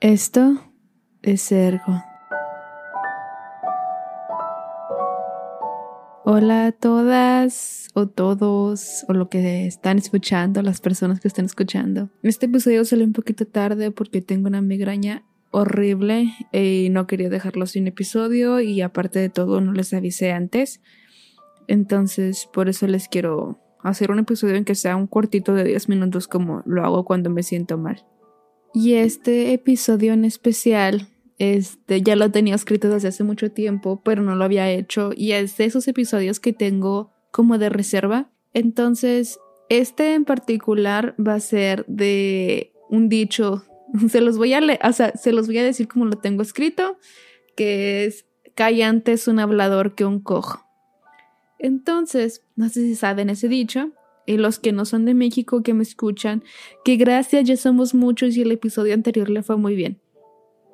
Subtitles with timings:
[0.00, 0.56] Esto
[1.22, 2.04] es Ergo.
[6.24, 12.10] Hola a todas o todos o lo que están escuchando, las personas que están escuchando.
[12.22, 17.66] Este episodio salió un poquito tarde porque tengo una migraña horrible y no quería dejarlo
[17.66, 20.80] sin episodio y aparte de todo no les avisé antes.
[21.66, 25.88] Entonces por eso les quiero hacer un episodio en que sea un cortito de 10
[25.88, 28.06] minutos como lo hago cuando me siento mal.
[28.74, 31.08] Y este episodio en especial,
[31.38, 35.10] este, ya lo tenía escrito desde hace mucho tiempo, pero no lo había hecho.
[35.16, 38.30] Y es de esos episodios que tengo como de reserva.
[38.52, 39.38] Entonces,
[39.68, 43.64] este en particular va a ser de un dicho.
[44.08, 46.42] Se los voy a leer, o sea, se los voy a decir como lo tengo
[46.42, 46.98] escrito,
[47.56, 50.64] que es calla antes un hablador que un cojo.
[51.58, 53.92] Entonces, no sé si saben ese dicho,
[54.28, 56.44] y los que no son de México que me escuchan,
[56.84, 59.98] que gracias ya somos muchos y el episodio anterior le fue muy bien.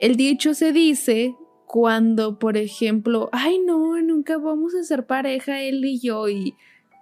[0.00, 1.34] El dicho se dice
[1.66, 6.54] cuando, por ejemplo, ay no, nunca vamos a ser pareja él y yo y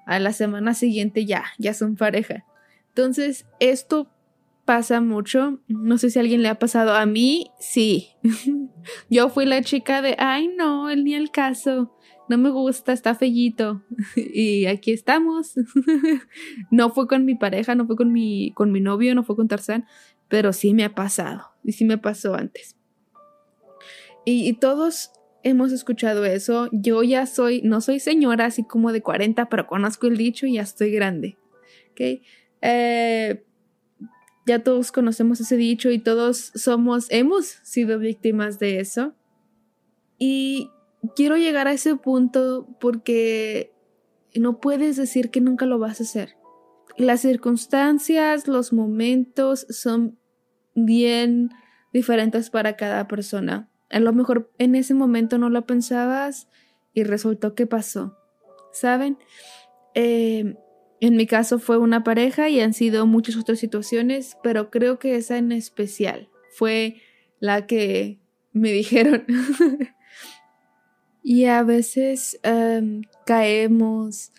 [0.06, 2.44] a la semana siguiente ya, ya son pareja.
[2.88, 4.08] Entonces, esto
[4.66, 5.60] pasa mucho.
[5.66, 6.94] No sé si alguien le ha pasado.
[6.94, 8.10] A mí, sí.
[9.10, 11.96] yo fui la chica de, ay no, él ni el caso
[12.28, 13.82] no me gusta, está fellito.
[14.16, 15.54] y aquí estamos.
[16.70, 19.48] no fue con mi pareja, no fue con mi, con mi novio, no fue con
[19.48, 19.86] Tarzán,
[20.28, 21.52] pero sí me ha pasado.
[21.62, 22.76] Y sí me pasó antes.
[24.26, 25.10] Y, todos
[25.42, 26.68] hemos escuchado eso.
[26.72, 30.54] Yo ya soy, no soy señora así como de 40, pero conozco el dicho y
[30.54, 31.36] ya estoy grande.
[31.90, 32.22] ¿Ok?
[32.62, 33.44] Eh,
[34.46, 39.14] ya todos conocemos ese dicho y todos somos, hemos sido víctimas de eso.
[40.18, 40.70] Y
[41.14, 43.72] quiero llegar a ese punto porque
[44.34, 46.36] no puedes decir que nunca lo vas a hacer.
[46.96, 50.18] Las circunstancias, los momentos son
[50.74, 51.50] bien
[51.92, 53.68] diferentes para cada persona.
[53.90, 56.48] A lo mejor en ese momento no lo pensabas
[56.92, 58.16] y resultó que pasó.
[58.72, 59.18] ¿Saben?
[59.94, 60.56] Eh,
[61.00, 65.16] en mi caso fue una pareja y han sido muchas otras situaciones, pero creo que
[65.16, 66.96] esa en especial fue
[67.40, 68.20] la que
[68.52, 69.24] me dijeron
[71.24, 74.30] Y a veces em, caemos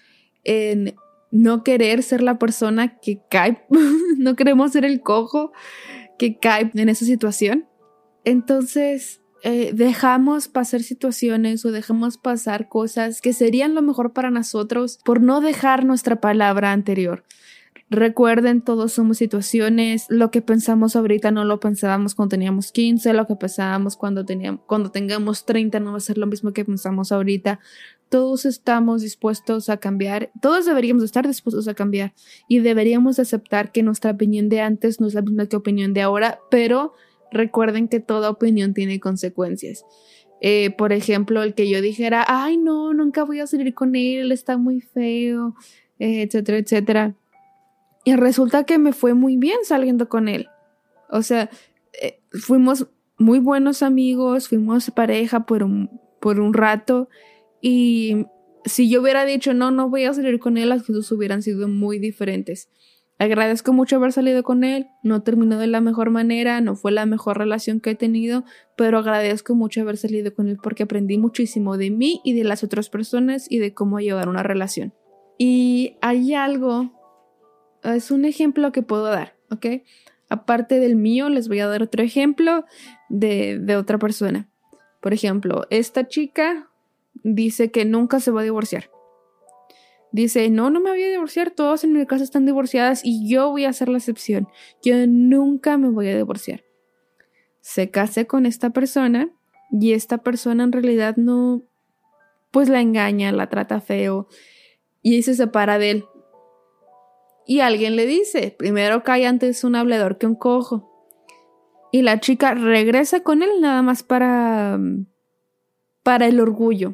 [0.44, 0.96] en
[1.32, 3.66] no querer ser la persona que cae,
[4.18, 5.52] no queremos ser el cojo
[6.20, 7.66] que cae en esa situación.
[8.24, 15.00] Entonces, eh, dejamos pasar situaciones o dejamos pasar cosas que serían lo mejor para nosotros
[15.04, 17.24] por no dejar nuestra palabra anterior.
[17.92, 23.28] Recuerden, todos somos situaciones, lo que pensamos ahorita no lo pensábamos cuando teníamos 15, lo
[23.28, 27.12] que pensábamos cuando, teníamos, cuando tengamos 30 no va a ser lo mismo que pensamos
[27.12, 27.60] ahorita.
[28.10, 32.16] Todos estamos dispuestos a cambiar, todos deberíamos estar dispuestos a cambiar
[32.48, 36.02] y deberíamos aceptar que nuestra opinión de antes no es la misma que opinión de
[36.02, 36.94] ahora, pero
[37.32, 39.86] recuerden que toda opinión tiene consecuencias.
[40.42, 44.32] Eh, por ejemplo, el que yo dijera, ay no, nunca voy a salir con él,
[44.32, 45.56] está muy feo,
[46.00, 47.16] eh, etcétera, etcétera
[48.06, 50.48] y resulta que me fue muy bien saliendo con él.
[51.10, 51.50] O sea,
[52.02, 57.10] eh, fuimos muy buenos amigos, fuimos pareja por un, por un rato.
[57.62, 58.28] Y
[58.64, 61.68] si yo hubiera dicho, no, no voy a salir con él, las cosas hubieran sido
[61.68, 62.70] muy diferentes.
[63.18, 67.06] Agradezco mucho haber salido con él, no terminó de la mejor manera, no fue la
[67.06, 68.44] mejor relación que he tenido,
[68.78, 72.64] pero agradezco mucho haber salido con él porque aprendí muchísimo de mí y de las
[72.64, 74.94] otras personas y de cómo llevar una relación.
[75.38, 76.92] Y hay algo
[77.94, 79.84] es un ejemplo que puedo dar, ¿ok?
[80.30, 82.66] Aparte del mío, les voy a dar otro ejemplo
[83.10, 84.50] de, otra persona.
[85.02, 86.70] Por ejemplo, esta chica
[87.24, 88.90] dice que nunca se va a divorciar.
[90.12, 93.50] Dice, no, no me voy a divorciar, todos en mi casa están divorciadas y yo
[93.50, 94.48] voy a ser la excepción.
[94.82, 96.64] Yo nunca me voy a divorciar.
[97.60, 99.30] Se case con esta persona
[99.72, 101.64] y esta persona en realidad no,
[102.52, 104.28] pues la engaña, la trata feo
[105.02, 106.06] y se separa de él.
[107.48, 110.92] Y alguien le dice, primero cae antes un hablador que un cojo.
[111.92, 114.80] Y la chica regresa con él nada más para
[116.06, 116.94] para el orgullo.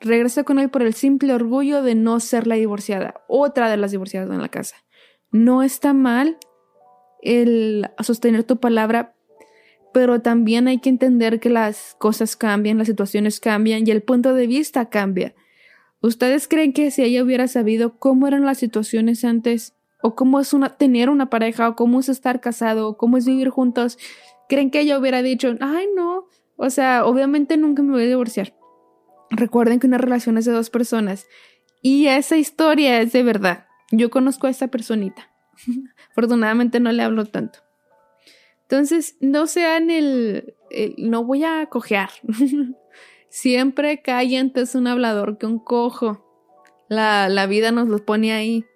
[0.00, 3.92] Regresa con él por el simple orgullo de no ser la divorciada, otra de las
[3.92, 4.74] divorciadas en la casa.
[5.30, 6.38] No está mal
[7.22, 9.14] el sostener tu palabra,
[9.94, 14.34] pero también hay que entender que las cosas cambian, las situaciones cambian y el punto
[14.34, 15.36] de vista cambia.
[16.00, 20.54] ¿Ustedes creen que si ella hubiera sabido cómo eran las situaciones antes, o cómo es
[20.78, 23.98] tener una pareja, o cómo es estar casado, o cómo es vivir juntos,
[24.48, 28.54] creen que ella hubiera dicho, ay no, o sea, obviamente nunca me voy a divorciar.
[29.30, 31.26] Recuerden que una relación es de dos personas
[31.82, 33.66] y esa historia es de verdad.
[33.90, 35.30] Yo conozco a esa personita.
[36.10, 37.60] Afortunadamente no le hablo tanto.
[38.62, 40.54] Entonces, no sean el,
[40.98, 42.10] no voy a cojear.
[43.30, 46.24] Siempre cae antes un hablador que un cojo.
[46.88, 48.66] La, vida nos lo pone ahí.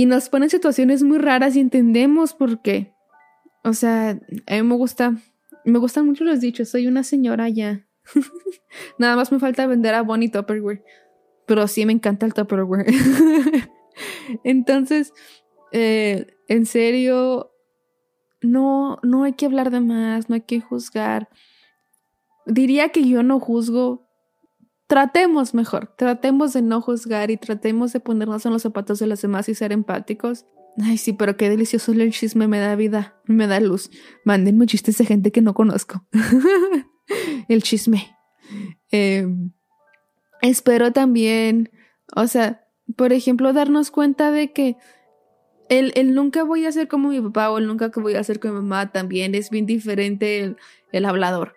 [0.00, 2.94] Y nos pone en situaciones muy raras y entendemos por qué.
[3.64, 5.14] O sea, a mí me gusta,
[5.66, 6.70] me gustan mucho los dichos.
[6.70, 7.86] Soy una señora ya.
[8.98, 10.82] Nada más me falta vender a Bonnie Tupperware.
[11.44, 12.86] Pero sí me encanta el Tupperware.
[14.42, 15.12] Entonces,
[15.70, 17.52] eh, en serio,
[18.40, 21.28] no, no hay que hablar de más, no hay que juzgar.
[22.46, 24.08] Diría que yo no juzgo.
[24.90, 29.22] Tratemos mejor, tratemos de no juzgar y tratemos de ponernos en los zapatos de los
[29.22, 30.46] demás y ser empáticos.
[30.82, 33.88] Ay, sí, pero qué delicioso el chisme, me da vida, me da luz.
[34.24, 36.04] Mándenme chistes de gente que no conozco.
[37.48, 38.16] el chisme.
[38.90, 39.52] Em,
[40.42, 41.70] espero también,
[42.16, 42.66] o sea,
[42.96, 44.76] por ejemplo, darnos cuenta de que
[45.68, 48.24] el, el, nunca voy a ser como mi papá o el nunca que voy a
[48.24, 50.56] ser como mi mamá también es bien diferente el,
[50.90, 51.54] el hablador.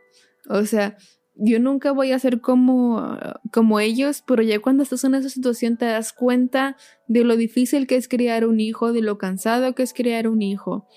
[0.49, 0.97] O sea,
[1.35, 3.17] yo nunca voy a ser como,
[3.51, 6.77] como ellos, pero ya cuando estás en esa situación te das cuenta
[7.07, 10.41] de lo difícil que es criar un hijo, de lo cansado que es criar un
[10.41, 10.87] hijo.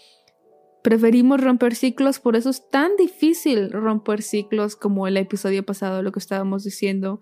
[0.82, 6.12] Preferimos romper ciclos, por eso es tan difícil romper ciclos como el episodio pasado, lo
[6.12, 7.20] que estábamos diciendo.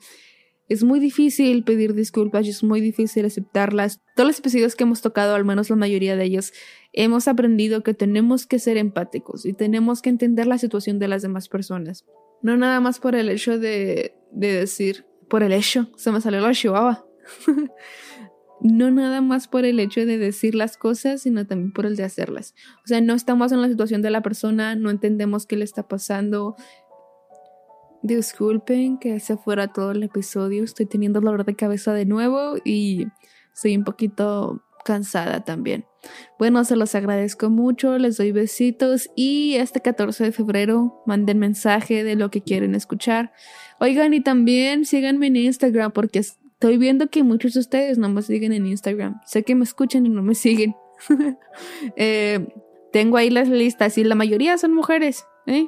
[0.69, 4.01] Es muy difícil pedir disculpas es muy difícil aceptarlas.
[4.17, 6.53] Todos los episodios que hemos tocado, al menos la mayoría de ellos,
[6.93, 11.23] hemos aprendido que tenemos que ser empáticos y tenemos que entender la situación de las
[11.23, 12.05] demás personas.
[12.45, 16.41] No nada más por el hecho de, de decir, por el hecho, se me salió
[16.41, 17.05] la chihuahua.
[18.61, 22.05] no nada más por el hecho de decir las cosas, sino también por el de
[22.05, 22.55] hacerlas.
[22.85, 25.89] O sea, no estamos en la situación de la persona, no entendemos qué le está
[25.89, 26.55] pasando,
[28.05, 30.63] Disculpen que se fuera todo el episodio.
[30.63, 33.07] Estoy teniendo dolor de cabeza de nuevo y
[33.55, 35.87] estoy un poquito cansada también.
[36.39, 42.05] Bueno, se los agradezco mucho, les doy besitos y este 14 de febrero manden mensaje
[42.05, 43.33] de lo que quieren escuchar.
[43.81, 48.23] Oigan, y también síganme en Instagram porque estoy viendo que muchos de ustedes no me
[48.23, 49.21] siguen en Instagram.
[49.27, 50.75] Sé que me escuchan y no me siguen.
[51.97, 52.47] Eh,
[52.93, 55.25] tengo ahí las listas y la mayoría son mujeres.
[55.47, 55.67] ¿eh?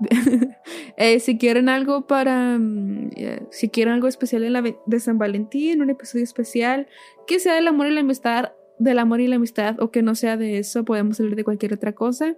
[0.96, 3.10] Eh, si quieren algo para, mm,
[3.50, 6.88] si quieren algo especial en la de San Valentín, un episodio especial,
[7.26, 10.14] que sea del amor y la amistad, del amor y la amistad, o que no
[10.14, 12.36] sea de eso, podemos hablar de cualquier otra cosa.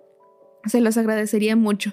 [0.66, 1.92] Se los agradecería mucho.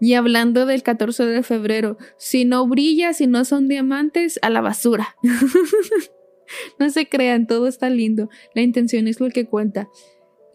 [0.00, 4.60] Y hablando del 14 de febrero, si no brilla, si no son diamantes, a la
[4.60, 5.16] basura.
[6.78, 8.28] no se crean, todo está lindo.
[8.54, 9.88] La intención es lo que cuenta.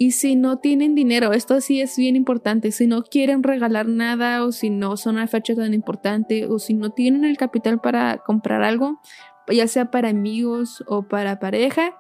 [0.02, 4.44] Y si no tienen dinero, esto sí es bien importante, si no quieren regalar nada
[4.44, 8.18] o si no son una fecha tan importante o si no tienen el capital para
[8.18, 9.00] comprar algo,
[9.48, 12.00] ya sea para amigos o para pareja,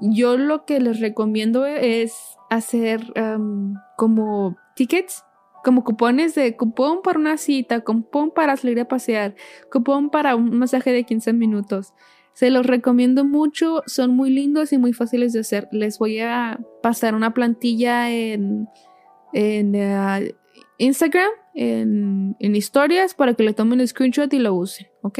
[0.00, 2.14] yo lo que les recomiendo es
[2.48, 3.12] hacer
[3.96, 5.24] como tickets,
[5.62, 9.34] como cupones de cupón para una cita, cupón para salir a pasear,
[9.70, 11.94] cupón para un masaje de 15 minutos.
[12.32, 15.68] Se los recomiendo mucho, son muy lindos y muy fáciles de hacer.
[15.72, 18.68] Les voy a pasar una plantilla en,
[19.32, 20.34] en eh,
[20.78, 25.18] Instagram, en, historias, para que le tomen el screenshot y lo usen, ¿ok?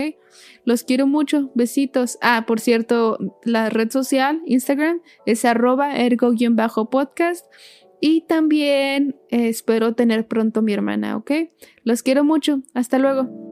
[0.65, 2.19] Los quiero mucho, besitos.
[2.23, 7.47] Ah, por cierto, la red social, Instagram, es arroba ergo-podcast.
[8.01, 11.31] Y también eh, espero tener pronto mi hermana, ¿ok?
[11.85, 12.63] Los quiero mucho.
[12.73, 13.50] Hasta luego.